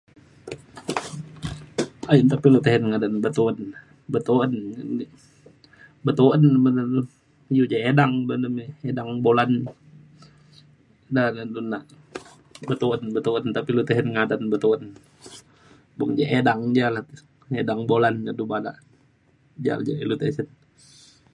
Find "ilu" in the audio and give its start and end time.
13.71-13.83, 20.03-20.15